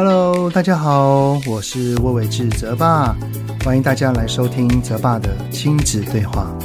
[0.00, 3.16] Hello，大家好，我是魏玮志泽爸，
[3.64, 6.56] 欢迎大家来收听泽爸的亲子对话。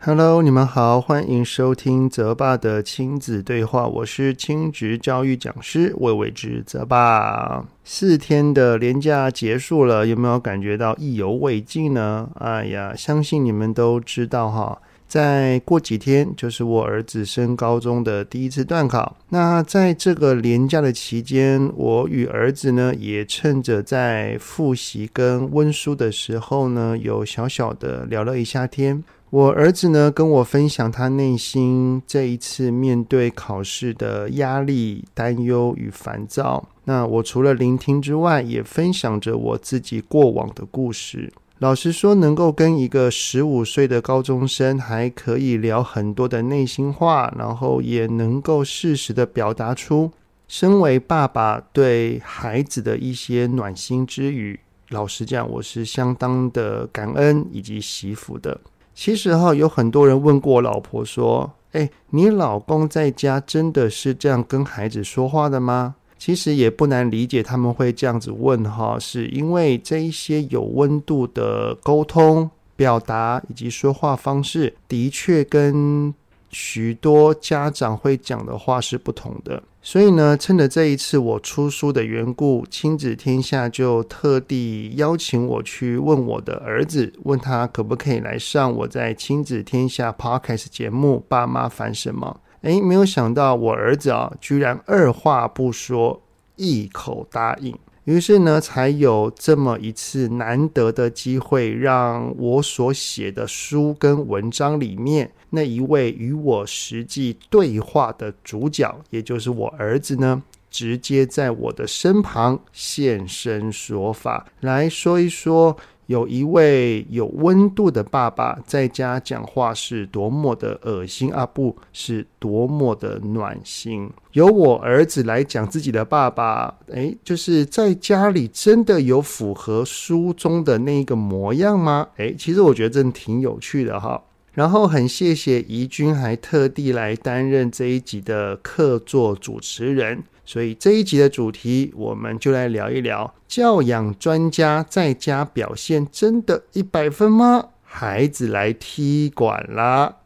[0.00, 3.86] Hello，你们好，欢迎收听泽爸的亲子对话。
[3.86, 7.64] 我是亲职教育讲师魏玮志泽爸。
[7.84, 12.28] 四天的连假结束了，有没有感觉到意犹未尽呢？
[12.34, 14.78] 哎呀，相信你们都知道哈，
[15.14, 19.16] 再过几天就是我儿子升高中的第一次段考。
[19.28, 29.04] 那在这个连假的期间，我与儿子呢，也趁着在复习跟温书的时候呢，有小小的聊了一下天。
[29.30, 36.68] 我儿子呢，跟我分享他内心这一次面对考试的压力、担忧与烦躁。
[36.86, 41.32] 那我除了聆听之外，也分享着我自己过往的故事。
[41.64, 50.12] 老实说，能够跟一个十五岁的高中生还可以聊很多的内心话，然后也能够适时的表达出
[50.46, 54.60] 身为爸爸对孩子的一些暖心之语。
[54.90, 58.60] 老实讲，我是相当的感恩以及惜福的。
[58.94, 76.14] 其实哈，有很多人问过我老婆说：“哎，你老公在家真的是这样跟孩子说话的吗？”其实也不难理解他们会这样子问哈，是因为这一些有温度的沟通、表达以及说话方式，的确跟
[76.48, 79.62] 许多家长会讲的话是不同的。
[79.82, 92.40] 所以呢，趁着这一次我出书的缘故，亲子天下就特地邀请我去问我的儿子，问他可不可以来上我在亲子天下 Podcast 节目《爸妈烦什么》？
[92.64, 96.22] 诶，没有想到我儿子啊，居然二话不说，
[96.56, 97.78] 一口答应。
[98.04, 115.76] 于是呢，才有这么一次难得的机会，让我所写的书跟文章里面那一位与我实际对话的主角，也就是我儿子呢，直接在我的身旁现身说法，来说一说。
[116.06, 124.10] 有一位有温度的爸爸在家讲话是多么的恶心啊，不是多么的暖心。
[124.32, 132.08] 由我儿子来讲自己的爸爸，诶，就是在家里真的有符合书中的那一个模样吗？
[132.16, 134.22] 诶，其实我觉得真的挺有趣的哈。
[134.52, 140.22] 然后很谢谢怡君还特地来担任这一集的客座主持人。
[140.46, 147.68] 所以这一集的主题，我们就来聊一聊：教养专家在家表现真的一百分吗？
[147.82, 150.16] 孩子来踢馆啦！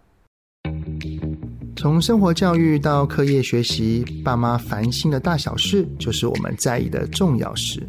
[1.77, 7.87] 从生活教育到课业学习，爸妈烦心的大小事，就是我们在意的重要事。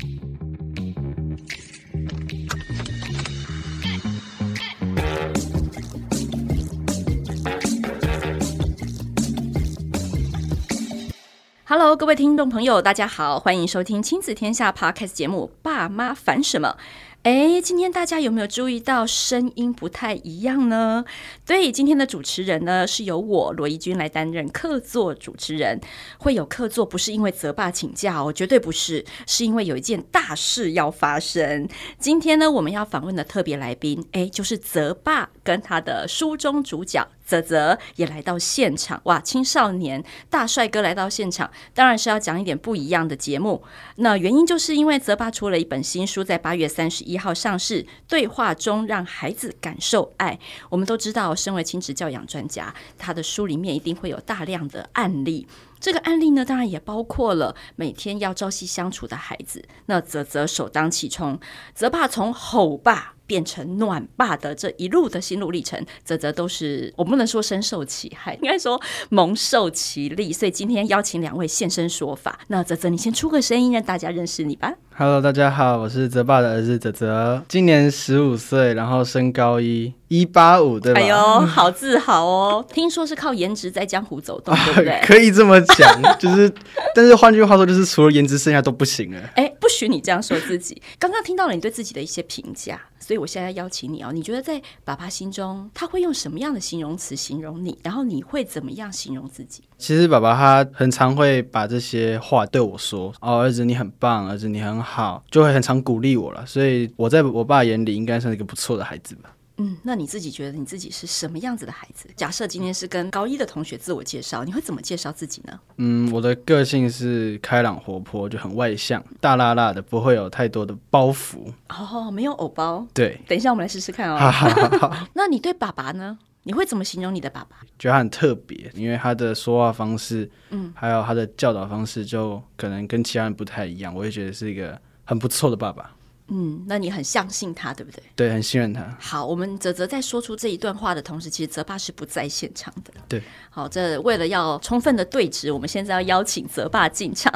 [11.71, 16.75] Hello，各位听众朋友，大家好，欢迎收听亲子天下 Podcast 节目《爸妈烦什么》。
[17.21, 21.05] 哎，今天大家有没有注意到声音不太一样呢？
[21.45, 25.79] 对，今天的主持人呢是由我罗怡君来担任客座主持人。
[26.17, 31.69] 会有客座不是因为泽爸请假哦，绝对不是，是因为有一件大事要发生。
[31.99, 37.07] 今天呢，我们要访问的特别来宾，哎，就是泽爸跟他的书中主角。
[37.29, 39.19] 泽泽也来到现场，哇！
[39.19, 43.61] 青少年大帅哥来到现场，当然是要讲一点不一样的节目。
[43.97, 50.33] 那原因就是因为泽爸出了一本新书，在八月三十一号上市，《对话中让孩子感受爱》。
[50.69, 55.47] 我们都知道，身为亲子教养专家，他的书里面一定会有大量的案例。
[55.79, 59.63] 这个案例呢，当然也包括了每天要朝夕相处的孩子。
[59.85, 61.39] 那泽泽首当其冲，
[61.75, 63.13] 泽爸从吼爸。
[63.29, 70.33] 变成暖爸的这一路的心路历程，泽泽都是我不能说深受其害， 应该说蒙受其利。
[70.33, 72.39] 所以今天邀请两位现身说法。
[72.47, 74.73] 那泽泽，你先出个声音，让大家认识你吧。
[74.97, 80.99] Hello，大家好，我是泽爸的儿子泽泽，今年十五岁，然后升高一，一八五，对吧？
[80.99, 81.15] 哎呦，
[81.45, 82.65] 好自豪哦！
[82.73, 84.89] 听说是靠颜值在江湖走动，对不对？
[84.89, 86.51] 啊， 可以这么讲，就是，
[86.93, 89.21] 但是换句话说，就是除了颜值，剩下都不行了。
[89.35, 90.81] 哎，不许你这样说自己。
[90.99, 92.81] 刚刚听到了你对自己的一些评价。
[92.99, 97.79] 所以我现在邀请你哦，你觉得在爸爸心中，他会用什么样的形容词形容你？
[97.81, 99.63] 然后你会怎么样形容自己？
[99.77, 106.45] 其实爸爸他很常会把这些话对我说：“哦，儿子你很棒，儿子你很好”，就会很常鼓励我了。
[106.45, 109.33] 所以我在我爸眼里应该算是一个不错的孩子吧。
[109.59, 112.09] 嗯，那你自己觉得你自己是什么样子的孩子？
[112.15, 115.59] 假设今天是跟高一的同学自我介绍，你会怎么介绍自己呢？
[115.77, 121.53] 嗯，我的个性是开朗活泼，就很外向，大辣辣的，不会有太多的包袱。
[121.67, 122.87] 哦，没有偶包。
[122.93, 124.17] 对，等一下我们来试试看哦。
[125.13, 126.17] 那你对爸爸呢？
[126.43, 127.57] 你会怎么形容你的爸爸？
[127.77, 133.93] 觉得他很特别，因为他的说话方式，嗯，还有他的教导方式，就可能跟其他人不太一样。
[133.93, 135.93] 我也觉得是一个很不错的爸爸。
[136.31, 138.03] 嗯，那你很相信他，对不对？
[138.15, 138.97] 对，很信任他。
[138.99, 142.93] 好，我们泽泽在说出这一段话的同时，其实泽爸是不在现场的。
[143.07, 147.31] 对，好，这为了要充分的对质，我们现在要邀请泽爸进场。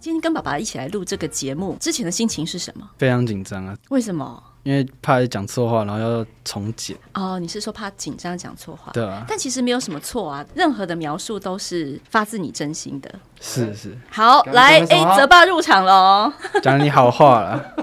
[0.00, 2.90] 今天跟爸爸一起来录这个节目，之前的心情是什么？
[2.96, 3.76] 非常紧张啊！
[3.90, 4.42] 为什么？
[4.62, 6.96] 因为怕讲错话，然后要重剪。
[7.14, 8.92] 哦，你是说怕紧张讲错话？
[8.92, 9.24] 对啊。
[9.26, 13.10] 但其实没有什么错啊，任何的描述都是发自你真心的。
[13.40, 13.96] 是是。
[14.10, 16.32] 好，来，哎，泽爸入场了哦。
[16.62, 17.74] 讲你好话了。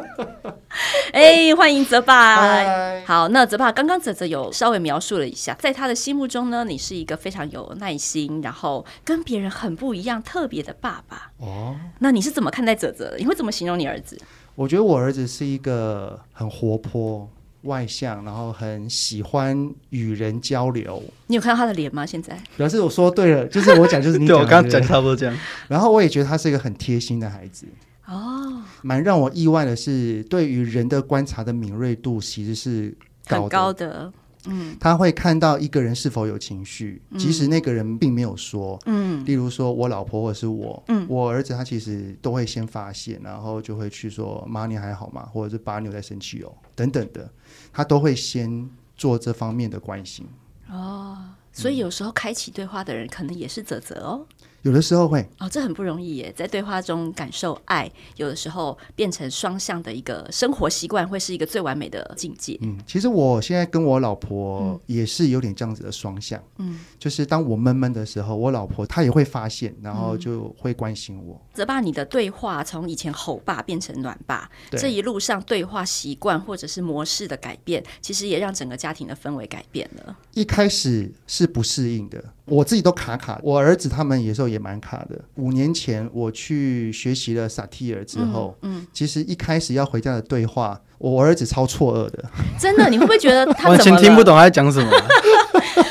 [1.12, 3.02] 哎，欢迎泽爸。
[3.06, 11.32] 好，那泽爸刚刚泽泽有稍微描述了一下，在他的心目中呢，你是一个非常有耐心，然后跟别人很不一样、特别的爸爸。
[11.40, 11.76] 哦。
[12.00, 13.18] 那你是怎么看待泽泽的？
[13.18, 14.16] 你会怎么形容你儿子？
[14.58, 17.30] 我觉得我儿子是一个很活泼、
[17.62, 21.00] 外向，然后很喜欢与人交流。
[21.28, 22.04] 你有看到他的脸吗？
[22.04, 22.36] 现在？
[22.58, 24.36] 表示我说对了，就是我讲，就是你 讲。
[24.36, 25.38] 对，我刚刚讲差不多这样。
[25.68, 27.68] 然后我也觉得他是一个很贴心的孩子。
[28.08, 34.12] 哦，蛮让我意外的是，对于人的观察的敏锐度其实是高很高的。
[34.48, 38.80] 嗯，他会看到一个人是否有情绪，即使那个人并没有说。
[38.86, 47.30] 嗯，例如说我老婆或者是我，嗯，我儿子他其实都会先发现，然后就会去说：“妈，你还好吗？”或者是“爸，你有在生气哦”等等的，
[47.72, 50.26] 他都会先做这方面的关心。
[50.70, 51.18] 哦，
[51.54, 54.26] 所以有时候开启对话的人，可能也是泽泽哦。
[54.68, 62.58] 有的时候会哦，这很不容易耶，在对话中感受爱，有的时候变成双向的一个生活习惯，会是一个最完美的境界。
[62.62, 66.38] 嗯，其实我现在跟我老婆也是有点这样子的双向。
[66.58, 71.42] 嗯，就是当我闷闷的时候，我老婆她也会发现，然后就会关心我。
[71.54, 80.18] 泽爸，你的对话从以前吼爸变成暖爸，这一路上对话习惯或者是模式的改变，其实也让整个家庭的氛围改变了。
[80.34, 82.22] 一开始是不适应的。
[82.48, 85.22] 我自己都卡卡，我儿子他们有时候也蛮卡的。
[85.36, 92.24] 五年前我去学习了萨提尔之后，嗯，嗯，其实一开始要回家的对话，我儿子超错愕的。
[92.60, 94.92] 真的，你会不会觉得他 完全听不懂他在讲什么？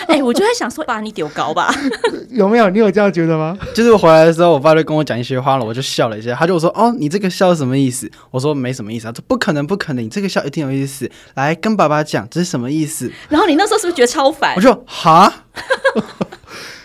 [0.08, 1.73] 哎、欸，我就在想说，把你丢高吧？
[2.31, 2.70] 有没有？
[2.70, 3.58] 你有这样觉得吗？
[3.75, 6.35] 就是我回来的时候，我爸就跟我讲一些话了，我就笑了一下。
[6.35, 11.11] 他就说：“哦，你这个笑是什么意思？”我说：“没什么意思。”他说：“不可能，不可能，你这个笑一定有意思。
[11.35, 14.55] 来跟爸爸讲，这是什么意思？”然后你那时候是不是觉得超烦？
[14.56, 15.32] 我就哈。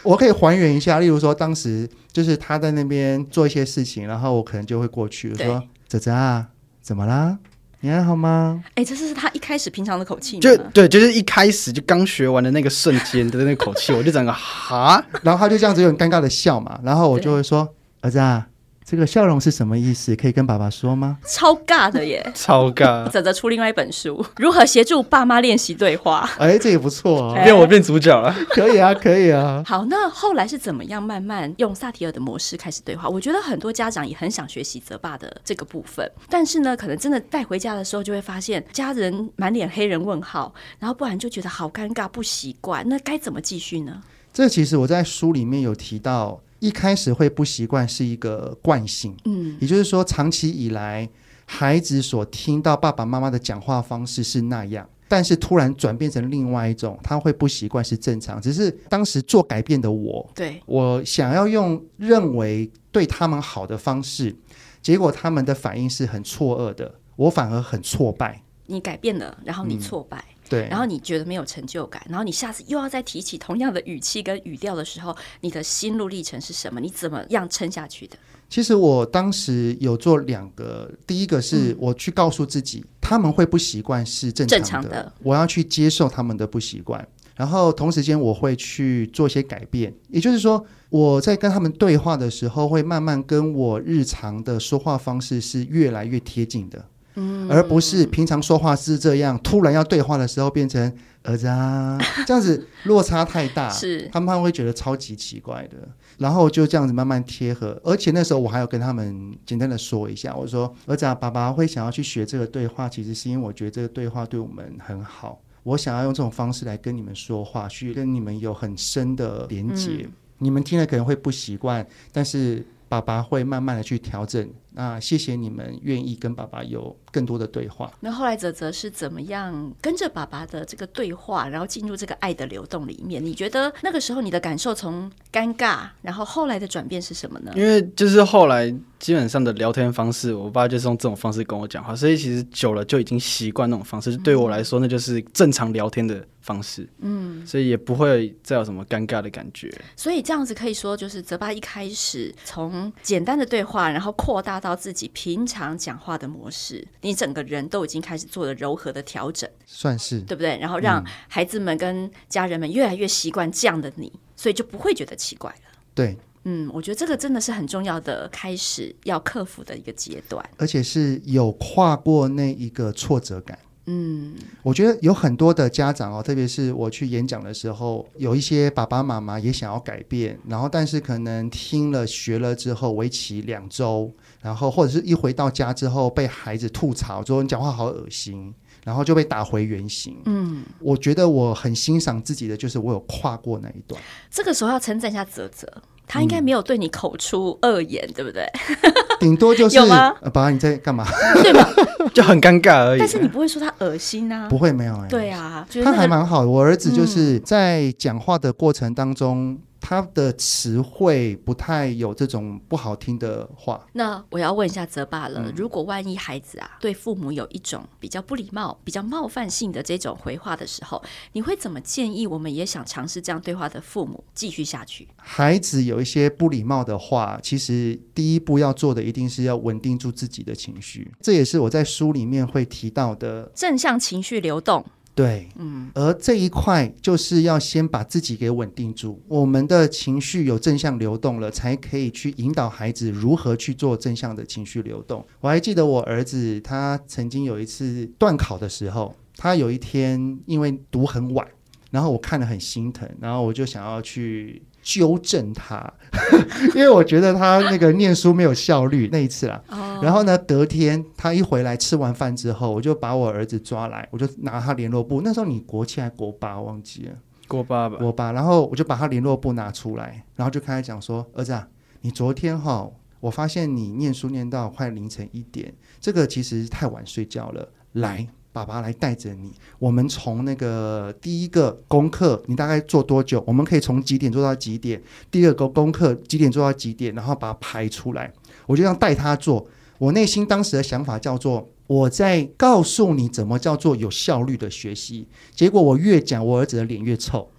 [0.03, 6.47] 我可以还原一下，例如说，当时就是他在那边做一些事情，然后我可能就会过去我说：“泽泽啊，
[6.81, 7.37] 怎么啦？
[7.81, 10.41] 你还好吗？”哎、欸，这是他一开始平常的口气吗？
[10.41, 17.67] 就对，就是一开始就刚学完的那个瞬间的那个口气，我就整个哈， 然后他就这样子有点尴尬的笑嘛，然后我就会说
[18.01, 18.47] ：“儿子啊。”
[18.91, 20.13] 这个笑容是什么意思？
[20.17, 21.17] 可以跟爸爸说吗？
[21.25, 23.07] 超尬的耶， 超尬！
[23.09, 26.29] 泽泽出另外一本书，如何协助爸妈练习对话？
[26.37, 29.63] 哎，这也不错啊，变我变主角了，可以啊，可以啊。
[29.65, 33.07] 好，那后来是怎么样慢慢用萨提尔的模式开始对话？
[33.07, 42.85] 我觉得很多家长也很想学习泽爸的这个部分，但是呢，可能真的带回家的时候就会发现家人满脸黑人问号，然后不然就觉得好尴尬，不习惯。
[42.89, 44.01] 那该怎么继续呢？
[44.33, 46.41] 这其实我在书里面有提到。
[46.61, 51.09] 一开始会不习惯是一个惯性，嗯，也就是说，长期以来
[51.45, 58.39] 孩子所听到爸爸妈妈的讲话方式是那样，但是突然转变成另外一种，他会不习惯是正常。
[58.39, 64.35] 只是当时做改变的我，对，我想要用认为对他们好的方式，
[64.83, 68.43] 结果他们的反应是很错愕的，我反而很挫败。
[68.67, 70.17] 你改变了，然后你挫败。
[70.19, 76.81] 嗯对，然后你觉得没有成就感，然后你下次又要再提起同样的语气跟语调的时候，你的心路历程是什么？
[76.81, 78.17] 你怎么样撑下去的？
[78.49, 96.85] 其实我当时有做两个，第一个是我去告诉自己，嗯、他们会不习惯是正常的，正常的，我要去接受他们的不习惯，然后同时间我会去做一些改变，也就是说我在跟他们对话的时候，会慢慢跟我日常的说话方式是越来越贴近的。
[97.15, 105.77] 嗯，而不是平常说话是这样，突然要对话的时候变成儿子啊， 这样子落差太大，是他们会觉得超级奇怪的。
[106.17, 120.01] 然后就这样子慢慢贴合，而且那时候我还有跟他们简单的说一下，我说儿子啊，爸爸会想要去学这个对话，其实是因为我觉得这个对话对我们很好，我想要用这种方式来跟你们说话，去跟你们有很深的连接。
[120.03, 124.45] 嗯、你们听了可能会不习惯，但是爸爸会慢慢的去调整。
[124.71, 127.89] 那谢谢你们愿意跟爸爸有更多的对话。
[128.01, 133.23] 那后来泽泽是怎么样跟着爸爸的这个对话，然后进入这个爱的流动里面？
[133.23, 137.53] 你觉得那个时候你的感受从尴尬，然后后来的转变是什么呢？
[137.55, 144.15] 因为就是后来基本上的聊天方式，我爸就是用这种方式跟我讲话，所以其实久了就已经习惯那种方式。
[144.17, 146.87] 对我来说，那就是正常聊天的方式。
[146.99, 149.73] 嗯，所以也不会再有什么尴尬的感觉。
[149.95, 160.59] 所以这样子可以说，就是泽爸一开始从简单的对话，然后扩大到自己平常讲话的模式，你整个人都已经开始做了柔和的调整，算是对不对？
[160.59, 165.79] 然后让孩子们跟家人们越来越习惯这样的你，所以就不会觉得奇怪了。
[165.95, 173.57] 对，嗯，我觉得这个真的是很重要的开始要克服的一个阶段，而且是有跨过那一个挫折感。
[173.85, 190.21] 嗯，我觉得有很多的家长哦，特别是我去演讲的时候，有一些爸爸妈妈也想要改变，然后但是可能听了学了之后，为期两周，然后或者是一回到家之后被孩子吐槽说你讲话好恶心，然后就被打回原形。
[190.25, 193.99] 嗯，我觉得我很欣赏自己的，就是我有跨过那一段。
[194.29, 195.67] 这个时候要称赞一下泽泽。
[196.13, 198.45] 他应该没有对你口出恶言，嗯、对不对？
[199.17, 200.13] 顶多就是有吗？
[200.23, 201.05] 爸爸你在干嘛？
[201.41, 201.69] 对吧？
[202.13, 202.99] 就很尴尬而已。
[202.99, 204.49] 但是你不会说他恶心啊？
[204.49, 205.07] 不会，没有哎、欸。
[205.07, 206.49] 对啊，他还蛮好的。
[206.49, 209.57] 我儿子就是在讲话的过程当中。
[209.81, 213.85] 嗯他的词汇不太有这种不好听的话。
[213.93, 221.01] 那我要问一下泽爸了，嗯、如果万一孩子啊对父母有一种比较不礼貌、比较冒犯性的这种回话的时候，
[221.33, 222.27] 你会怎么建议？
[222.27, 225.07] 我们也想尝试这样对话的父母继续下去。
[225.17, 234.85] 孩子有一些不礼貌的话，其实第一步要做的一定是要稳定住自己的情绪，这也是我在书里面会提到的正向情绪流动。
[235.13, 245.25] 对，嗯，而这一块就是要先把自己给稳定住，我们的情绪有正向流动了，才可以去引导孩子如何去做正向的情绪流动。
[245.41, 251.45] 我还记得我儿子，他曾经有一次断考的时候，他有一天因为读很晚，
[251.91, 254.61] 然后我看了很心疼，然后我就想要去。
[254.81, 255.93] 纠正他，
[256.75, 259.61] 因为我觉得他那个念书没有效率那一次啦。
[259.69, 260.03] Oh.
[260.03, 265.21] 然后呢，隔天他一回来吃完饭之后，我就把我儿子抓来，我就拿他联络簿。
[265.21, 267.13] 那时候你国七还国八，忘记了，
[267.47, 268.31] 国八吧，国八。
[268.31, 271.67] 然后我就把他联络簿拿出来，然后就开始讲说：“儿子啊，
[272.01, 277.69] 你昨天哈，我发现你念书念到快凌晨一点，这个其实太晚睡觉了。
[277.93, 283.41] 来。”爸爸来带着你，我们从那个第一个功课，你大概做多久？
[283.47, 285.01] 我们可以从几点做到几点？
[285.29, 287.15] 第二个功课几点做到几点？
[287.15, 288.31] 然后把它排出来。
[288.65, 289.65] 我就这样带他做。
[289.97, 295.27] 我内心当时的想法叫做，我在告诉你怎么叫做有效率的学习。
[295.53, 297.49] 结果我越讲，我儿子的脸越臭。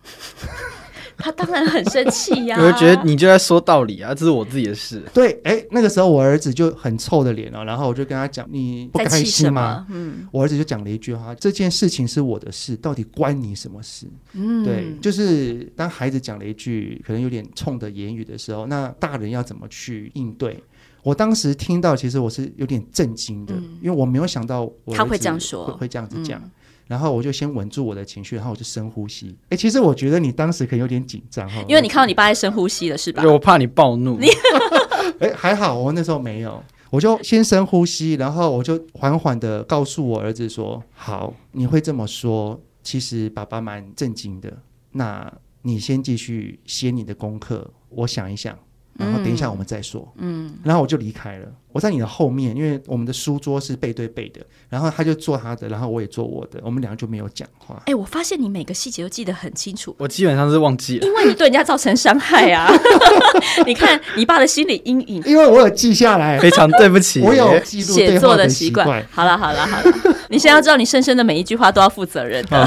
[1.16, 2.58] 他当然很生气呀！
[2.60, 5.02] 我觉得你就在说道理啊，这是我自己的事。
[5.12, 20.62] 对，哎，那个时候我儿子就很臭的脸了，然后我就跟他讲：“你不开心吗？”嗯，我儿子就讲了一句话：“这件事情是我的事，到底关你什么事？”嗯，对，就是当孩子讲了一句可能有点冲的言语的时候，那大人要怎么去应对？
[21.02, 23.52] 我当时听到，其实我是有点震惊的，
[23.82, 26.40] 因为我没有想到我他会这样说，会这样子讲。
[26.86, 29.36] 然后我就先稳住我的情绪，然后我就深呼吸。
[29.48, 33.22] 哎，其实我觉得你当时可能有点紧张哈，因为你看到你爸在深呼吸了，是吧？
[33.24, 34.18] 我怕你暴怒。
[35.20, 44.52] 哎， 还好我那时候没有，我就先深呼吸，然后我就缓缓的告诉我儿子说：“好，你会这么说，其实爸爸蛮震惊的。
[44.92, 48.58] 那你先继续写你的功课，我想一想，
[48.94, 51.48] 然后等一下我们再说。”嗯，然后我就离开了。
[51.72, 57.76] 我在你的后面，因为我们的书桌是背对背的，然后他就做他的，然后我也做我的，我们两个就没有讲话。
[57.86, 59.94] 哎、欸，我发现你每个细节都记得很清楚。
[59.98, 62.70] 我基本上是忘记了，因为你对人家造成伤害啊！
[63.66, 65.22] 你看你爸的心理阴影。
[65.24, 69.06] 因为我有记下来，非常对不起，我有记录写作的习惯。
[69.10, 69.92] 好了好了好了，
[70.28, 72.62] 你现在要知道，你深深的每一句话都要负责任 的。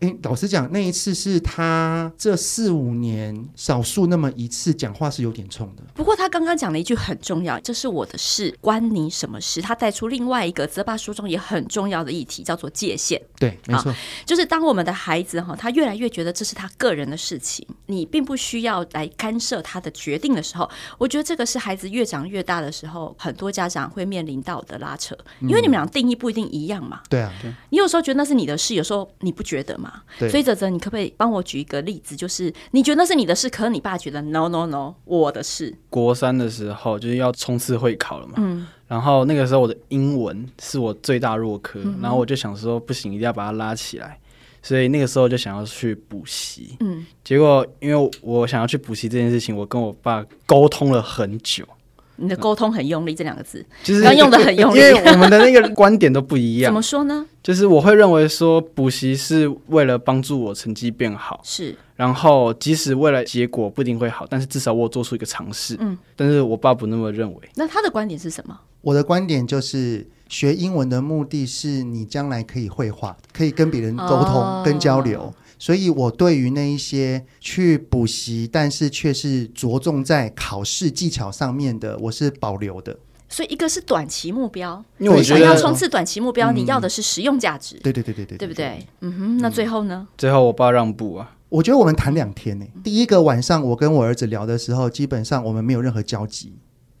[0.00, 5.82] 哎、欸，老实讲，那一次是他这四五年少数那么一次讲话是有点冲的。
[5.94, 8.31] 不过他刚刚讲了一句很重要，这是我的事。
[8.32, 9.60] 是关你什么事？
[9.60, 13.20] 他带出另外一个泽爸书中也很重要的议题，叫做界限。
[13.38, 27.02] 对，没错，就是当我们的孩子哈，他越来越觉得这是他个人的事情，你并不需要来干涉他的决定的时候，我觉得这个是孩子越长越大的时候，很多家长会面临到的拉扯，因为你们俩定义不一定一样嘛。
[27.10, 27.52] 对啊，对。
[27.68, 30.02] 你有时候觉得那是你的事，有时候你不觉得嘛？
[30.18, 30.30] 对。
[30.30, 32.16] 所以泽泽，你可不可以帮我举一个例子？
[32.16, 35.76] 就是你觉得那是你的事，可是你爸觉得 no no no，我的事。
[35.90, 38.34] 国三的时候就是要冲刺会考了嘛。
[38.38, 38.66] 嗯。
[38.88, 44.18] 然后那个时候我的英文是我最大弱科，嗯、然后我就想说不行，一定要把它拉起来，
[44.62, 46.76] 所以那个时候就想要去补习。
[46.80, 51.66] 嗯，结果因为我想要去补习这件事情，我跟我爸沟通了很久，
[52.16, 56.68] 你的沟通很用力这两个字，就是刚用的很用力，因为我们的那个观点都不一样。
[56.68, 57.26] 怎么说呢？
[57.42, 61.74] 就是我会认为说，补习是为了帮助我成绩变好，是。
[61.96, 65.76] 然后即使未来结果不一定会好，但是至少我做出一个尝试。
[65.80, 65.96] 嗯。
[66.14, 67.40] 但是我爸不那么认为。
[67.54, 68.58] 那他的观点是什么？
[68.80, 75.32] 我的观点就是，学英文的目的是你将来可以绘画，可以跟别人沟通、哦、跟交流。
[75.62, 82.98] 所以，我对于那一些去补习，但是却是着重在考试技巧上面的，我是保留的。
[83.28, 87.76] 所以，一个是短期目标，因为我想要冲刺短期目标，嗯、你要的是实用价值。
[87.76, 88.84] 对对对对对，对不对？
[89.02, 90.08] 嗯哼，那最后呢？
[90.18, 91.36] 最后，我爸让步啊。
[91.48, 92.66] 我觉得我们谈两天呢。
[92.82, 96.54] 第一个晚上，我跟我儿子聊的时候，基本上我们没有任何交集。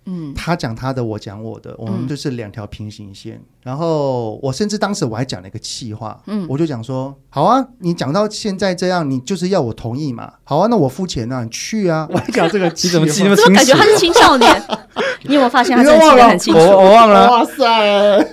[0.06, 3.34] 嗯，他讲他的，我讲我的，我们就是两条平行线。
[3.34, 10.32] 嗯、然后我甚至当时我还讲了一个气话，嗯，我就讲说，好啊，你讲到现在这样，你就是要我同意嘛？
[10.44, 12.06] 好啊，那我付钱啊，你去啊！
[12.12, 13.46] 我还讲这个 你，怎么记那么清楚？
[13.46, 14.62] 怎么感觉他是青少年？
[15.24, 16.58] 你有没有发现他真的记得很清楚？
[16.58, 17.30] 我我忘了。
[17.30, 18.26] 哇塞！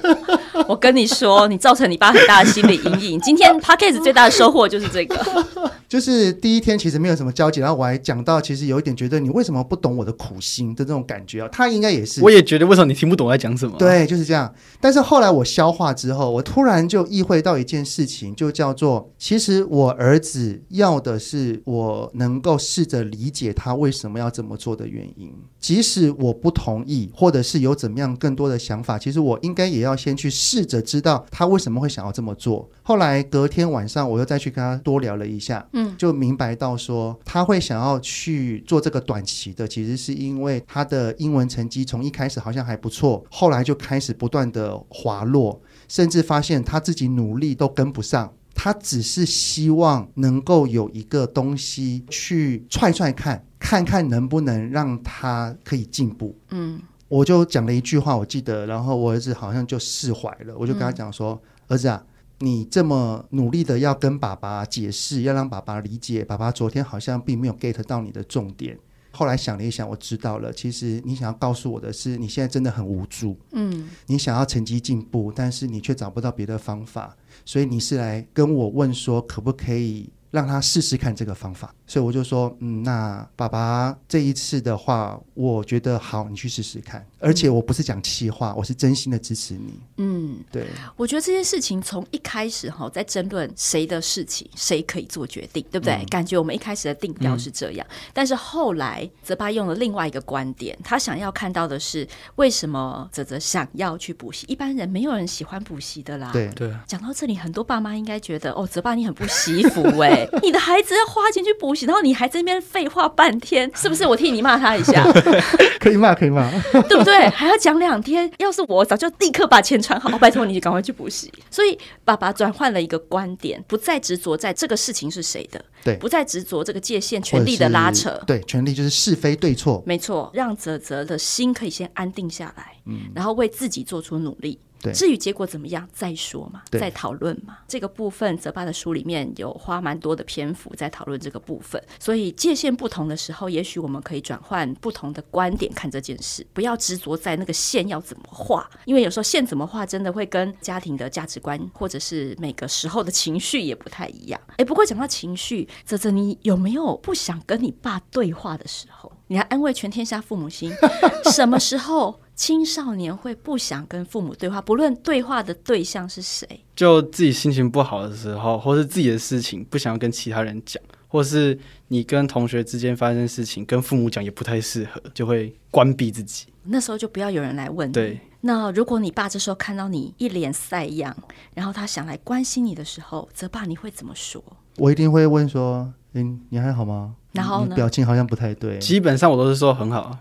[0.67, 3.19] 我跟你说，你造成你爸很大的心理阴影。
[3.21, 5.45] 今天 Podcast 最大的收获就是这个。
[5.87, 11.49] 就是第一天其实没有什么交集，然后我还讲到，其实有一点觉得你为什么不懂我的苦心的这种感觉啊？
[11.59, 13.77] 他应该也是，我也觉得为什么你听不懂我在讲什么？
[13.77, 14.49] 对，就是这样。
[14.79, 32.69] 但是后来我消化之后，我突然就意会到一件事情，就叫做，其实我儿子要的是我能够试着理解他为什么要这么做的原因，即使我不同意，或者是有怎么样更多的想法，其实我应该也要先去试着知道他为什么会想要这么做。
[32.81, 35.67] 后来隔天晚上，我又再去跟他多聊了一下。
[35.73, 48.33] 嗯，就明白到说他会想要去做这个短期的，其实是因为他的英文成绩从一开始好像还不错，后来就开始不断的滑落，甚至发现他自己努力都跟不上。
[48.61, 56.37] 他只是希望能够有一个东西去踹踹看，看看能不能让他可以进步。
[56.49, 60.53] 嗯，我就讲了一句话，我记得，然后我儿子好像就释怀了。
[60.57, 62.03] 我就跟他讲说：“嗯、儿子啊。”
[62.39, 68.77] 你这么努力的要跟爸爸解释，要让爸爸理解，爸爸昨天好像并没有 get 到你的重点。
[69.11, 73.37] 后来想了一想，我知道了，其实你想要告诉我的是，你现在真的很无助。
[73.53, 77.15] 嗯，你想要成绩进步，但是你却找不到别的方法，
[77.51, 81.73] 所以你是来跟我问说，可不可以让他试试看这个方法？
[81.89, 87.03] 所以我就说，嗯，那爸爸这一次的话，我觉得好，你去试试看。
[87.17, 89.79] 而且我不是讲气话，我是真心的支持你。
[89.97, 90.67] 嗯，对。
[90.95, 95.95] 我觉得这件事情从一开始哈，在争论谁的事情，谁可以做决定，对不对？
[95.95, 104.45] 嗯、感觉我们一开始的定调是这样，嗯、但是后来泽爸用了另外一个观点，他想要看到的是为什么泽泽想要去补习？
[104.47, 106.29] 一般人没有人喜欢补习的啦。
[106.31, 106.71] 对对。
[106.85, 111.85] 讲到这里，很多爸妈应该觉得，哦，泽爸你很不惜福哎， 你的孩子要花钱去补习。
[111.85, 114.05] 然后你还在那边废话半天，是不是？
[114.05, 115.05] 我替你骂他一下，
[115.79, 116.49] 可以骂，可以骂，
[116.87, 117.29] 对不对？
[117.29, 118.31] 还要讲两天。
[118.37, 121.31] 要是我，早就立刻把钱传好，拜托你赶快去补习。
[121.51, 134.59] 所以爸爸转换了一个观点，不再执着在这个事情是谁的，对，不再执着这个界限、权力的拉扯，对，权力就是是非对错，没错，让泽泽的心可以先安定下来，嗯，然后为自己做出努力。
[134.81, 137.57] 对至于结果怎么样，再说嘛，对再讨论嘛。
[137.67, 141.81] 这个部分，泽爸的书里面有花蛮多的篇幅在讨论这个部分。
[141.99, 154.39] 所以界限不同的时候，也许我们可以转换不同的观点看这件事，不要执着在那个线要怎么画，因为有时候线怎么画，真的会跟家庭的价值观或者是每个时候的情绪也不太一样。
[154.57, 159.11] 哎，不过讲到情绪，泽泽，你有没有不想跟你爸对话的时候？
[159.27, 160.71] 你还安慰全天下父母心，
[161.31, 162.19] 什么时候？
[162.39, 176.45] 青少年会不想跟父母对话，不论对话的对象是谁，就自己心情不好的时候，或是自己的事情不想要跟其他人讲，或是你跟同学之间发生事情，跟父母讲也不太适合，就会关闭自己。
[176.63, 177.91] 那时候就不要有人来问。
[177.91, 181.13] 对，那如果你爸这时候看到你一脸赛样，
[181.53, 184.41] 然后他想来关心你的时候，泽爸你会怎么说？
[184.77, 187.75] 我一定会问说：“嗯，你还好吗？”然后呢？
[187.75, 188.79] 表情好像不太对。
[188.79, 190.17] 基本上我都是说很好。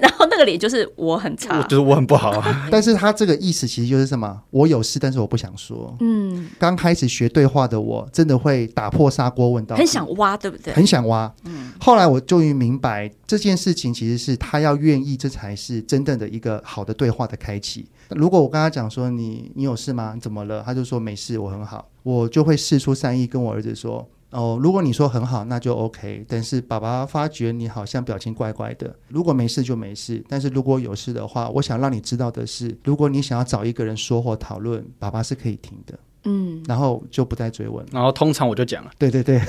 [0.00, 2.68] 然后那个脸就是我很差，就是我很不好啊。
[2.70, 4.42] 但是他这个意思其实就是什么？
[4.50, 5.96] 我有事，但是我不想说。
[6.00, 10.72] 嗯，刚开始学对话的我，真的会打破砂锅问到，很想挖，对不对？
[10.74, 11.32] 很想挖。
[11.44, 17.86] 嗯，后来我终于明白这件事情其实是他要愿意，这才是真正的一个好的对话的开启。
[18.10, 20.12] 如果我跟他讲说，你你有事吗？
[20.14, 20.62] 你怎么了？
[20.64, 21.88] 他就说没事，我很好。
[22.02, 24.08] 我就会试出善意跟我儿子说。
[24.30, 26.24] 哦，如果你说很好，那就 OK。
[26.28, 28.94] 但是爸爸发觉你好像表情怪怪的。
[29.08, 35.98] 如果没事就没事，但是如果有事的话，我想让你知道的是，如果你想要找一个人说或讨论，爸爸是可以听的。
[36.28, 37.86] 嗯，然后就不再追问。
[37.92, 39.40] 然后通常我就讲了，对对对，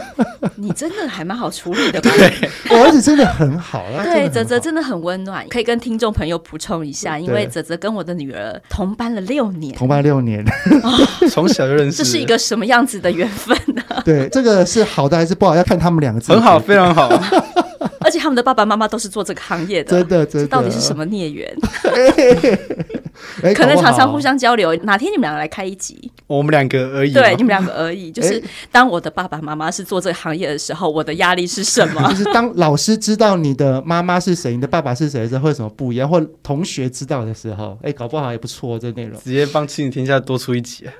[0.56, 2.10] 你真的还蛮好处理的吧？
[2.16, 4.02] 对， 我儿子真的很好啊。
[4.02, 10.42] 对，泽泽真的很温暖，可以跟听众朋友补充一下，因为泽泽跟我的女儿同班了六年，同班六年，
[11.30, 11.98] 从小就认识。
[11.98, 13.73] 这是一个什么样子的缘分呢？
[14.04, 15.54] 对，这个是好的还是不好？
[15.54, 16.20] 要看他们两个。
[16.20, 17.08] 很好，非常好。
[18.00, 21.54] 而且他们的爸爸妈妈都是做这个行业的，真的，真的，到底是什么孽缘？
[23.42, 24.74] 欸、 可能常常互相交流。
[24.82, 26.10] 哪天你们两个来开一集？
[26.36, 27.12] 我们两个而已。
[27.12, 28.10] 对，你们两个而已。
[28.10, 32.06] 就是当我的爸爸妈妈是做这个行业的时候，我的压力是什么？
[32.10, 36.08] 就是当老师知道你的妈妈是谁，你的爸爸是谁的时候，会有什么不一样？
[36.08, 38.78] 或同学知道的时候，哎、欸，搞不好也不错。
[38.78, 40.86] 这内容直接帮《亲子天下》多出一集。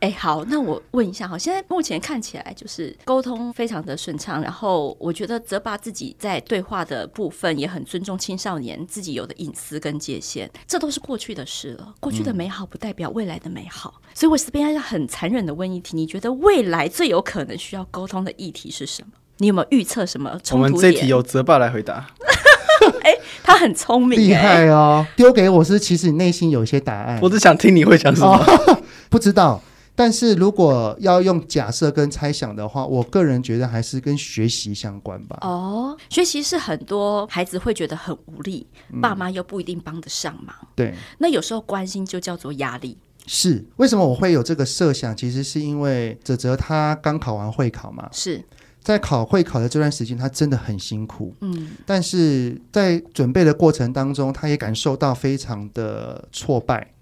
[0.00, 11.94] 哎、欸，好，那我问一下哈，现在目前看起来就是沟通非常的顺畅，然后我觉得泽爸自己在对话的部分也很尊重青少年自己有的隐私跟界限，这都是过去的事了。
[12.00, 19.08] 过去的美好不代表未来的美好，嗯、所以我这边要很残忍的问一题：你觉得未来最有可能需要沟通的议题是什么？
[19.38, 20.72] 你有没有预测什么冲突点？
[20.74, 22.06] 我们这题由泽爸来回答。
[23.02, 25.06] 哎、欸，他很聪明，厉害哦！
[25.16, 27.18] 丢给我是，其实你内心有一些答案。
[27.22, 29.60] 我只想听你会讲什么，哦、 不知道。
[29.94, 35.36] 但是如果要用假设跟猜想的话，我个人觉得还是跟学习相关吧。
[35.42, 40.54] 哦，学习是很多孩子会觉得很无力，嗯、爸妈又不一定帮得上忙。
[40.74, 42.96] 对，那有时候关心就叫做压力。
[43.32, 45.16] 是，为什么我会有这个设想？
[45.16, 48.44] 其实是因为泽泽他刚考完会考嘛，是
[48.82, 51.32] 在考会考的这段时间，他真的很辛苦。
[51.40, 56.92] 嗯，但是在准备的过程当中，他也感受到非常的挫败。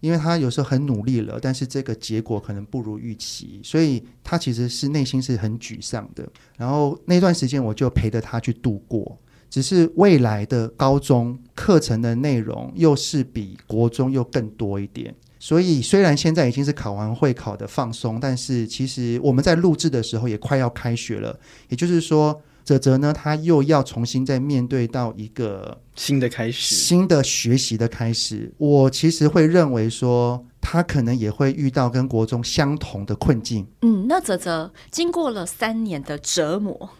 [0.00, 6.26] 因为他有时候很努力了，但是这个结果可能不如预期，所以他其实是内心是很沮丧的。
[6.56, 9.18] 然后那段时间我就陪着他去度过，
[9.50, 15.14] 只是未来的高中课程的内容又是比国中又更多一点。
[15.46, 22.42] 所以虽然现在已经是考完会考的放松，但是其实我们在录制的时候也快要开学了，也就是说。
[22.64, 28.52] 泽泽呢，他又要重新再面对到一个新的开始，新的学习的开始。
[28.58, 30.44] 我其实会认为说。
[30.68, 33.64] 他可能也会遇到跟国中相同的困境。
[33.82, 36.90] 嗯，那泽泽经过了三年的折磨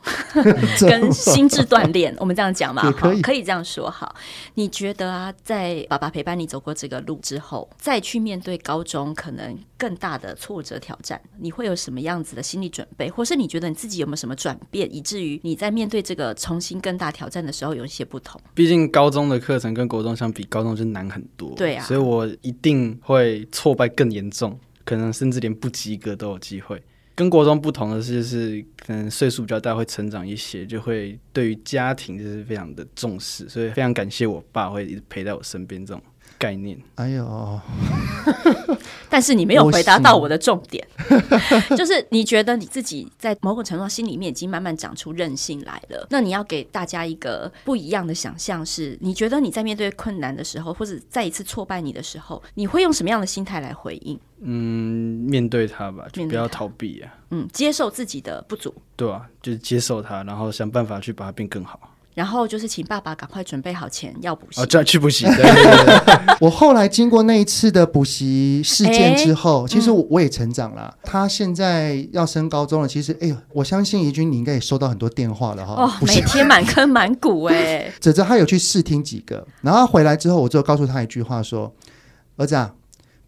[0.78, 3.90] 跟心智锻炼， 我们这样讲嘛，可以可以这样说。
[3.90, 4.14] 好，
[4.54, 18.40] 你觉得啊，在爸爸陪伴你走过这个路之后，再去面对高中可能更大的挫折挑战，你会有什么样子的心理准备，或是你觉得你自己有没有什么转变，以至于你在面对这个重新更大挑战的时候有一些不同？
[18.54, 21.52] 毕竟高中的课程跟国中相比，高中就难很多。
[21.56, 23.44] 对啊，所以我一定会。
[23.56, 26.82] 挫败更严重，可能甚至连不及格都有机会。
[27.14, 36.02] 跟国中不同的是，就是可能岁数比较大，会成长一些，就会对于家庭就是非常的重视，所以非常感谢我爸会一直陪在我身边这种。
[36.38, 37.60] 概念，哎呦！
[39.08, 40.86] 但是你没有回答到我的重点，
[41.76, 46.06] 就是你觉得你自己在某种程度上心里面已经慢慢长出韧性来了。
[46.10, 54.18] 那你要给大家一个不一样的想象，是你觉得你在面对困难的时候，或者再一次挫败你的时候，你会用什么样的心态来回应？
[54.40, 57.14] 嗯，面对它吧，就不要逃避啊。
[57.30, 61.80] 嗯，接受自己的不足，对啊，就是接受它，然后想办法去把它变更好。
[62.16, 65.26] 然后就是请爸爸赶快准备好钱要补习，哦，再去补习。
[65.26, 70.90] 对对对 我后来经过那一次的补习事件之后，其实我我也成长了。
[70.90, 75.84] 嗯、他现在要升高中了，其实哎呦，我相信怡君你应该也收到很多电话了哈。
[75.84, 77.92] 哦，每天满坑满谷哎。
[78.00, 81.70] 哲哲他有去试听几个，然后回来之后，我就告诉他一句话说
[82.38, 82.72] ：“儿子啊，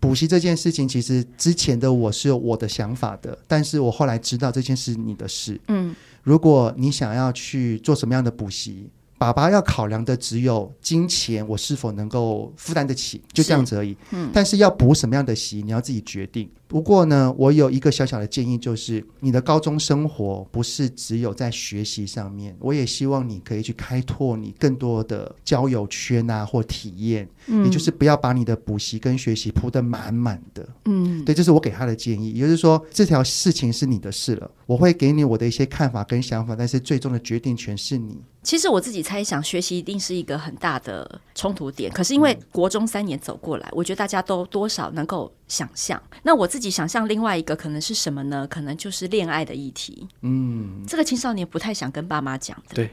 [0.01, 5.61] 补习这件事情，其实之前的我是有我的想法的，但是我后来知道这件事你的事。
[5.68, 5.94] 嗯。”
[6.28, 13.96] 如果你想要去做什么样的补习，爸爸要考量的只有金钱，我是否能够负担得起，就这样子而已。
[14.12, 16.48] 嗯，但是要补什么样的习，你要自己决定。
[16.68, 27.26] 不过呢，我有一个小小的建议，就是你的高中生活不是只有在学习上面，我也希望你可以去开拓你更多的交友圈啊，或体验。
[27.46, 30.68] 嗯，也就是不要把你的补习跟学习铺得满满的。
[30.85, 32.33] 嗯，对，这是我给他的建议。
[32.33, 38.20] 也就是说，这条事情是你的事了，我会给你我的一些看法跟想法，但是最终的决定权是你。
[38.48, 41.92] 其实我自己猜想，学习一定是一个很大的冲突点。
[41.92, 46.00] 可是因为国中三年走过来，我觉得大家都多少能够想象。
[46.22, 48.46] 那我自己想象另外一个可能是什么呢？
[48.48, 50.08] 可能就是恋爱的议题。
[50.22, 52.74] 嗯，这个青少年不太想跟爸妈讲的。
[52.74, 52.90] 对，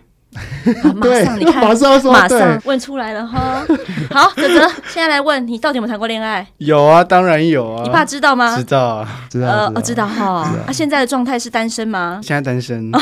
[0.93, 3.65] 马上 你看，马上马上问出来了哈。
[4.11, 6.45] 好，哥哥，现在来问你，到底有没有谈过恋爱？
[6.57, 7.81] 有啊，当然有啊。
[7.81, 8.57] 你爸知道吗？
[8.57, 9.47] 知道啊，知道。
[9.73, 10.53] 呃，知道哈。
[10.67, 12.19] 他现在的状态是单身吗？
[12.21, 12.91] 现在单身。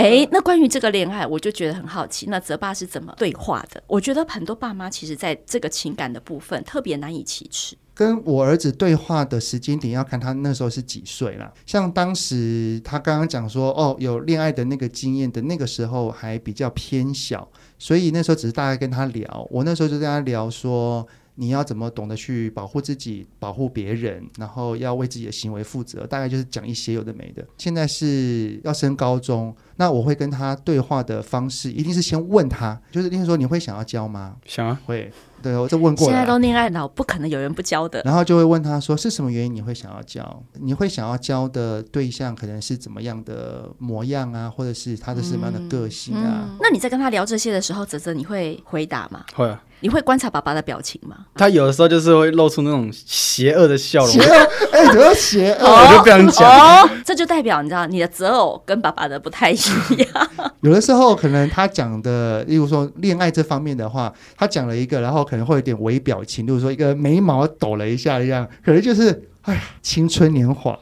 [0.00, 3.82] 哎，那关于这个恋爱，我就觉得很好奇，那泽爸是怎么对话的？
[3.86, 7.76] 我觉得很多爸妈其实在这个情感的部分特别难以启齿。
[7.92, 11.52] 跟我儿子对话的时间点要看他那时候是几岁啦。
[11.66, 17.46] 像当时他刚刚讲说，哦，有恋爱的那个经验的那个时候还比较偏小，
[17.78, 19.46] 所以那时候只是大概跟他聊。
[19.50, 21.06] 我那时候就跟他聊说。
[21.40, 27.42] 你要怎么懂得去保护自己、保护别人，然后要为自己的行为负责，大概就是讲一些有的没的。
[27.56, 34.36] 现在是要升高中，那我会跟他对话的方式，一定是先问他，就是例如说，你会想要教吗？
[34.44, 35.10] 想啊，会。
[35.42, 36.12] 对，我就问过了。
[36.12, 38.02] 现在都恋爱脑，不可能有人不教的。
[38.04, 40.42] 然后就会问他说：“是什么原因你会想要教？
[40.60, 49.24] 你会想要教的对象可能是怎么样的模样啊，或者是他的什么样的个性啊？”嗯嗯、那你在跟他聊这些的时候，泽泽你会回答吗？
[49.34, 49.64] 会啊。
[49.80, 51.16] 你会观察爸爸的表情吗？
[51.34, 54.08] 他有的时候就是会露出那种邪恶的笑容。
[54.08, 54.48] 邪恶？
[54.72, 55.64] 哎，怎么邪恶？
[55.66, 56.84] 我就不想讲。
[56.84, 60.30] 哦，这就代表你知道，你的择偶跟爸爸的不太一样。
[60.60, 70.76] 有的时候可能他讲的，例如说恋爱这方面的话，他讲了一个，然后可能会有点微表情，例如说一个眉毛抖了一下一样，可能就是哎呀，青春年华。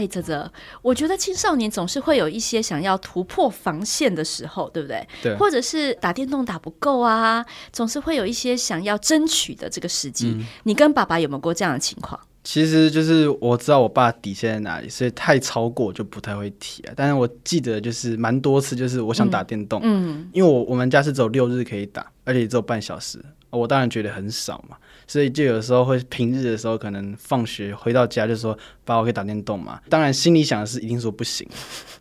[0.00, 5.06] 哎，泽泽，我觉得青少年总是会有一些想要突破防线的时候，对不对？
[5.22, 5.36] 对。
[5.36, 10.34] 或者是打电动打不够啊，总是会有一些想要争取的这个时机。
[10.38, 10.46] 嗯。
[10.64, 12.18] 你跟爸爸有没有过这样的情况？
[12.42, 16.92] 其实就是我知道我爸底线在哪里，所以太超过就不太会提啊。
[16.96, 24.78] 但是我记得就是蛮多次，就是我想打电动，嗯，嗯，因为我我们家是只有六日可以打，而且只有半小时，我当然觉得很少嘛。
[25.10, 31.44] 所以就有时候会平日的时候，可能放学回到家就说：“爸，我可以打电动嘛？”当然心里想的是一定说不行，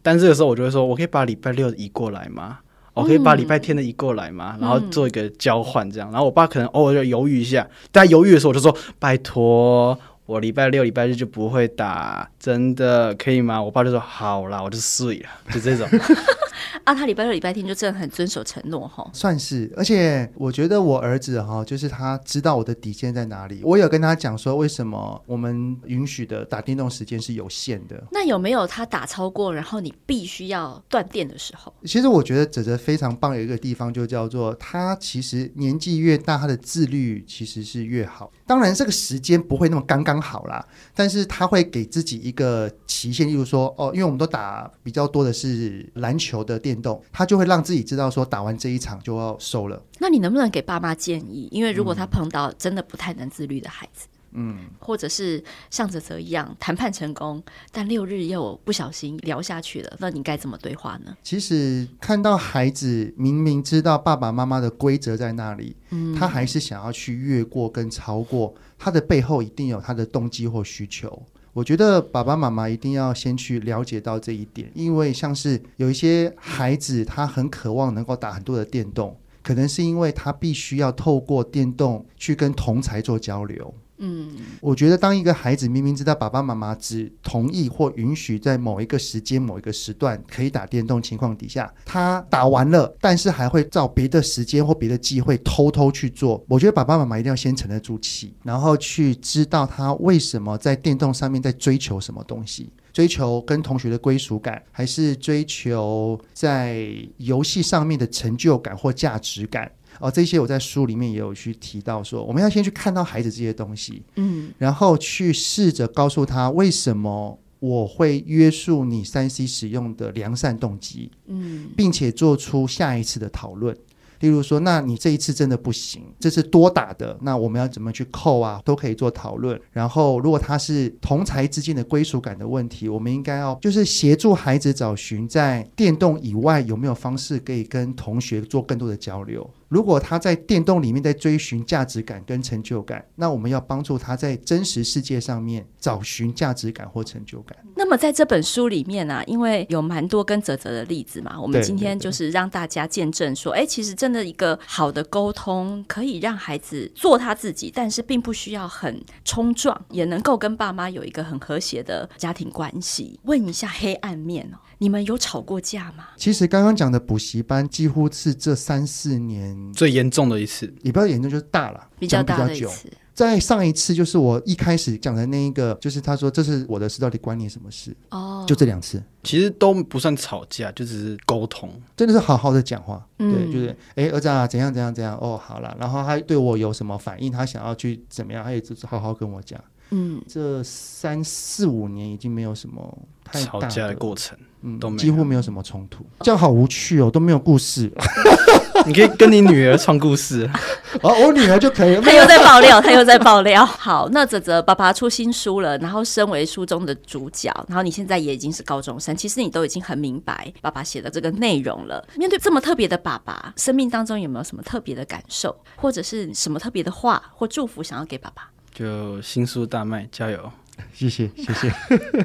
[0.03, 2.59] 但这个时候我就会说：“我可以把礼拜六移过来吗？
[2.93, 6.11] 我可以把礼拜天的移过来吗？”然后做一个交换这样。
[6.11, 9.97] 然后我爸可能偶尔就犹豫一下，但犹豫的时候我就说：“拜托。”
[10.29, 13.59] 我礼拜六、礼拜日就不会打，真的可以吗？
[13.59, 15.87] 我爸就说好啦，我就睡了，就这种。
[16.85, 19.09] 啊，他礼拜六、礼拜天就真的很遵守承诺哈。
[19.11, 23.61] 算是，而且我觉得我儿子哈，就是他知道我的底线在哪里。
[23.63, 28.03] 我有跟他讲说，为什么我们允许的打电动时间是有限的。
[28.11, 31.73] 那有没有他打超过，然后你必须要断电的时候？
[31.85, 38.31] 其实我觉得哲哲非常棒的一个地方，就叫做他其实年纪越大，他的自律其实是越好。
[38.49, 49.79] 当然，这个时间不会那么刚刚好啦，但是他会给自己一个期限，例如说，哦，因为我们都打比较多的是篮球的电动，他就会让自己知道说，打完这一场就要收了。
[49.99, 51.47] 那你能不能给爸妈建议？
[51.51, 54.07] 因为如果他碰到真的不太能自律的孩子。
[54.07, 61.15] 嗯嗯，或者是像泽泽一样谈判成功，但六日又不小心聊下去了，那你该怎么对话呢？
[61.23, 71.21] 其实看到孩子明明知道爸爸妈妈的规则在那里，嗯，他还是想要去越过跟超过，他的背后一定有他的动机或需求。
[71.51, 83.73] 我觉得爸爸妈妈一定要先去了解到这一点，因为像是有一些孩子，他很渴望能够打很多的电动，可能是因为他必须要透过电动去跟同才做交流。
[84.01, 84.31] 嗯，
[84.61, 96.43] 我觉得当一个孩子明明知道爸爸妈妈只同意或允许在某一个时间、某一个时段可以打电动情况底下，他打完了，但是还会照别的时间或别的机会偷偷去做。
[96.47, 109.69] 我觉得爸爸妈妈一定要先沉得住气，然后去知道他为什么在电动上面在追求什么东西，追求跟同学的归属感，还是追求在游戏上面的成就感或价值感。
[109.99, 123.75] 哦，这些我在书里面也有去提到说，我们要先去看到孩子这些东西，嗯，然后去试着告诉他为什么我会约束你三 C 使用的良善动机，嗯，并且做出下一次的讨论。
[124.21, 128.61] 例如说，那你这一次真的不行，这是多打的，那我们要怎么去扣啊？
[128.65, 129.57] 都可以做讨论。
[129.71, 139.49] 然后，如果他是同才之间的归属感的问题，我们应该要就是协助孩子找寻在电动以外有没有方式可以跟同学做更多的交流。
[139.69, 147.55] 如果他在电动里面在追寻价值感跟成就感，那我们要帮助他在真实世界上面找寻价值感或成就感。
[147.75, 163.19] 那么在这本书里面呢、啊，因为有蛮多跟泽泽的例子嘛，我们今天就是让大家见证说，哎，其实真的一个好的沟通可以让孩子做他自己，但是并不需要很冲撞，也能够跟爸妈有一个很和谐的家庭关系。
[163.23, 164.57] 问一下黑暗面哦。
[164.79, 166.07] 你们有吵过架吗？
[166.15, 172.89] 其实刚刚讲的补习班，几乎是这三四年最严重的一次，也不要严重，就是大了，比较大的一次。
[173.13, 177.93] 在上一次，就是我一开始讲的那一个，就是他说这是我的事，到底关你什么事？
[178.11, 183.05] 哦，就这两次，其实都不算吵架，就只是沟通，真的是好好的讲话。
[183.17, 185.17] 嗯、对，就是哎，儿子啊，怎样怎样怎样？
[185.17, 187.29] 哦，好了，然后他对我有什么反应？
[187.29, 188.41] 他想要去怎么样？
[188.41, 189.61] 他也就是好好跟我讲。
[189.89, 196.05] 嗯，这三四五年已经没有什么太吵架的过程，嗯，都没几乎没有什么冲突。
[196.21, 197.91] 这样好无趣哦，都没有故事。
[198.85, 200.49] 你可以跟你女儿创故事
[201.03, 201.99] 哦，我女儿就可以。
[201.99, 203.65] 他又在爆料，他又在爆料。
[203.67, 212.07] 好，那泽泽爸爸出新书了，然后身为书中的主角，然后你现在也已经是高中生，其实你都已经很明白爸爸写的这个内容了。
[212.15, 218.49] 面对这么特别的爸爸，生命当中有没有什么特别的感受，或者是什么特别的话或祝福想要给爸爸？
[218.73, 220.49] 就新书大卖，加油！
[220.93, 221.73] 谢谢谢谢，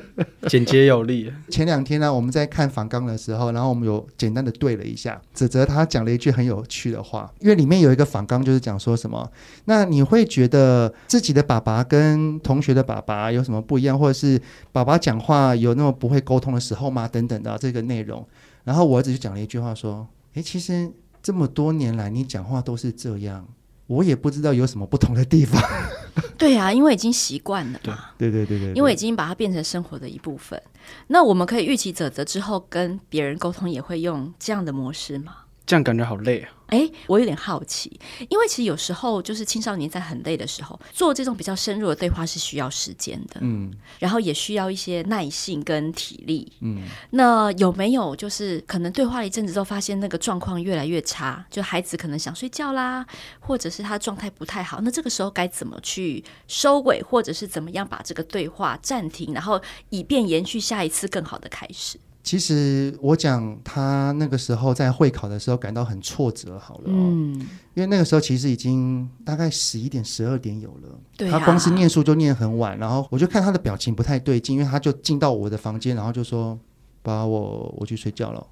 [0.48, 1.32] 简洁有力。
[1.48, 9.30] 前两天呢，我们在看访纲的时候，然后我们有简单的对了一下，泽泽他讲了一句很有趣的话，因为里面有一个访纲就是讲说什么，
[9.66, 14.40] 那你会觉得自己的爸爸跟同学的爸爸有什么不一样，或者是
[14.72, 17.06] 爸爸讲话有那么不会沟通的时候吗？
[17.06, 18.26] 等等的这个内容，
[18.64, 20.90] 然后我儿子就讲了一句话说，诶，其实
[21.22, 23.46] 这么多年来你讲话都是这样。
[23.86, 25.62] 我也不知道有什么不同的地方。
[26.38, 28.10] 对啊，因为已经习惯了嘛。
[28.18, 30.60] 对对对对，对，因为已经把它变成生活的一部分。
[31.08, 35.36] 那我们可以预期泽泽之后跟别人沟通也会用这样的模式吗？
[35.66, 36.50] 这样感觉好累啊。
[36.68, 46.82] 哎，我有点好奇，因为其实有时候就是青少年在很累的时候，做这种比较深入的对话是需要时间的，嗯，然后也需要一些耐性跟体力，嗯。
[47.10, 53.06] 那有没有就是可能对话了一阵子之后，发现那个状况越来越差，就孩子可能想睡觉啦，
[53.38, 62.00] 或者是他状态不太好，那这个时候该怎么去收尾，或者是怎么样把这个对话暂停，然后以便延续下一次更好的开始？
[62.24, 67.38] 其实我讲他那个时候在会考的时候感到很挫折，好了，嗯，
[67.74, 76.58] 因为那个时候其实已经大概十一点、十二点有了，对，他光是念书就念很晚，然后我就看他的表情不太对劲，因为他就进到我的房间，然后就说
[77.02, 78.44] ：“把，我我去睡觉了。”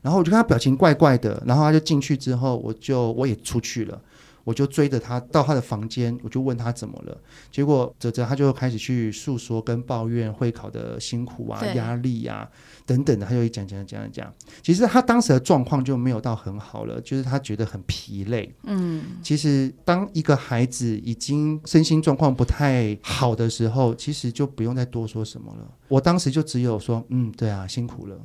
[0.00, 4.00] 然后我就看他表情怪怪的，然后他就进去之后，我就我也出去了。
[4.48, 7.14] 我就追着他到他的房间，我就问他怎么了。
[7.52, 12.48] 结果泽泽他就开始去诉说跟抱怨会考的辛苦啊、压力啊
[12.86, 14.32] 等等的，他就一讲讲讲讲。
[14.62, 18.50] 其实他当时的状况就没有到很好了，就是他觉得很疲累。
[18.62, 25.70] 嗯，其实当一个孩子已经身心状况不太好的时候，其实就不用再多说什么了。
[25.88, 28.16] 我当时就只有说，嗯，对啊，辛苦了，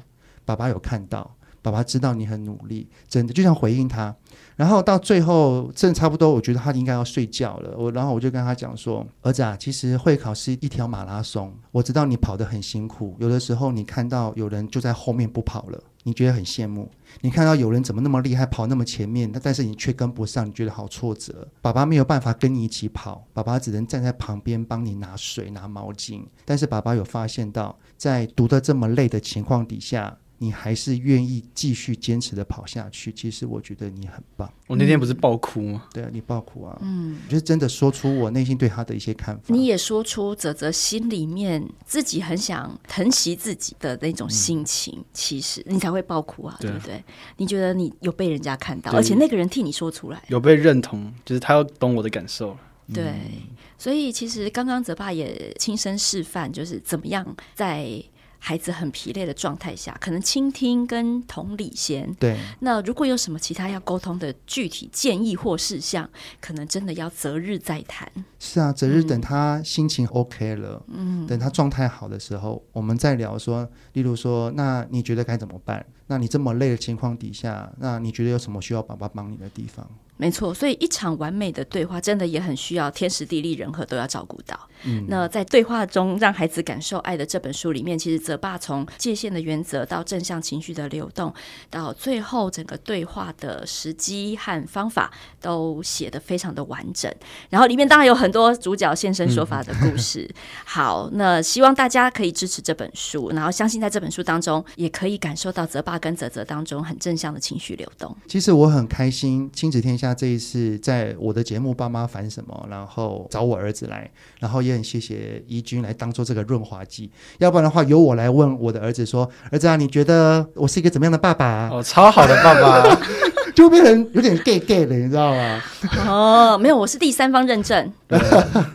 [0.45, 1.35] 爸爸有看到。
[1.61, 4.13] 爸爸知道你很努力，真的就像回应他。
[4.55, 7.75] 然后到最后，正差不多，我觉得他应该要睡觉了。
[7.77, 13.15] 我然后我就跟他讲说：“儿子啊，其实会考是一条马拉松，我知道你跑得很辛苦。
[13.19, 16.85] 有的时候你看到有人就在后面不跑了，你觉得很羡慕；
[17.21, 21.47] 你看到有人怎么那么厉害，跑那么前面，但是你却跟不上，你觉得好挫折。
[21.61, 26.23] 爸爸没有办法跟你一起跑，爸爸只能站在旁边帮你拿水、拿毛巾。
[26.45, 34.51] 但是爸爸有发现到，在读得这么累的情况底下。”你还是愿意继续坚持的跑下去，其实我觉得你很棒。
[34.67, 35.85] 我那天不是爆哭吗？
[35.93, 36.77] 对啊，你爆哭啊！
[36.81, 39.43] 嗯，就是真的说出我内心对他的一些看法。
[39.47, 47.01] 你也说出泽泽心里面自己很想疼惜自己的那种心情，嗯、其实你才会爆哭啊，对，对不对？
[47.37, 52.57] 你觉得你有被人家看到，而且那个人替你说出来，有被认同，就是他要懂我的感受。
[52.93, 53.31] 对，嗯、
[53.77, 57.25] 所以其实刚刚泽爸也亲身示范，就是怎么样
[57.55, 58.03] 在。
[58.45, 62.13] 孩子很疲累的状态下，可能倾听跟同理先。
[62.15, 62.37] 对。
[62.59, 66.09] 那如果有什么其他要沟通的具体建议或事项，
[66.41, 68.11] 可能真的要择日再谈。
[68.39, 75.85] 是啊，择日等他心情 OK 了，嗯，等他状态好的时候，我们再聊说，例如说，那你觉得该怎么办？
[76.07, 79.87] 那你这么累的情况底下，那你觉得有什么需要爸爸帮你的地方？
[80.15, 84.57] 没错，所以一场完美的对话，真的也很需要天时地利人和都要照顾到。
[84.83, 91.33] 嗯，那在对话中让孩子感受爱的这本书里面，其实泽爸从界限的原则到正向情绪的流动，
[91.69, 95.11] 到最后整个对话的时机和方法
[95.41, 97.11] 都写得非常的完整。
[97.49, 100.29] 然后里面当然有很多主角现身说法的故事。
[100.29, 108.15] 嗯、好，那希望大家可以支持这本书，然后相信在这本书当中也可以感受到泽爸跟泽泽当中很正向的情绪流动。
[108.27, 110.13] 其实我很开心，亲子天下。
[110.13, 117.11] 这一次在我的节目《爸妈烦什么》，然后找我儿子来，然后也很谢谢怡君来当做这个润滑剂。
[117.39, 122.99] 要不然的话，由我来问我的儿子说：“儿子啊，你觉得我是一个怎么样的爸爸啊？”哦，超好的爸爸，
[123.53, 125.61] 就变成有点 gay gay 的，你知道吗？
[126.07, 127.91] 哦，没有，我是第三方认证，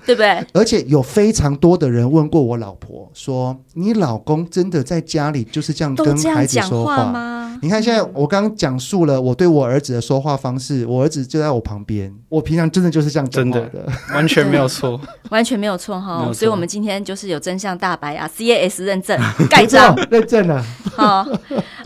[0.06, 0.46] 对 不对？
[0.52, 15.00] 而且有非常多的人问过我老婆说：“你老公真的在家里就是这样跟孩子说话吗？”你看，现在我刚讲述了我对我儿子的说话方式，我儿子就在我旁边，我平常真的就是这样讲真的，完全没有错，
[15.30, 16.30] 完全没有错哈。
[16.32, 19.18] 所以，我们今天就是有真相大白啊，CAS 认证
[19.50, 20.64] 盖章认证了。
[20.94, 21.26] 好，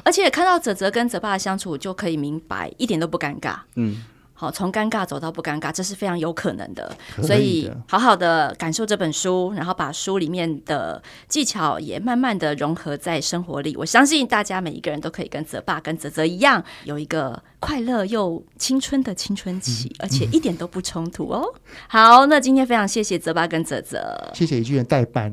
[0.02, 3.60] 而且看到泽泽跟泽爸的相处，就可以明白一点都不尴尬。
[3.76, 4.02] 嗯。
[4.42, 6.92] 好，从尴尬走到不尴尬，这是非常有可能的。
[7.16, 13.76] 以的所以好好的感受这本书，然后把书里面的技巧也慢慢的融合在生活里。
[13.76, 21.44] 我相信大家每一个人都可以跟泽爸跟泽泽一样，有一个快乐又青春的青春期，嗯、而且一点都不冲突哦。
[21.86, 25.32] 好，那今天非常谢谢泽爸跟泽泽，谢谢一句人代班。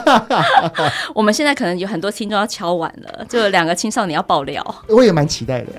[1.14, 5.72] 我们现在可能有很多听众要敲碗了，就两个青少年要爆料，我也蛮期待的。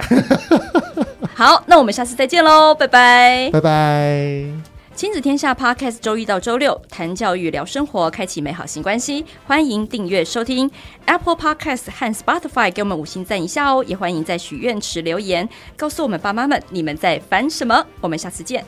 [1.41, 4.45] 好，那我们下次再见喽，拜拜，拜拜。
[4.93, 9.25] 亲子天下 Podcast 周一到周六谈教育、聊生活，开启美好新关系。
[9.47, 10.69] 欢迎订阅收听
[11.07, 13.83] Apple Podcast 和 Spotify，给我们五星赞一下哦。
[13.87, 17.83] 也欢迎在许愿池留言，告诉我们爸妈们你们在烦什么。
[18.01, 18.63] 我们下次见。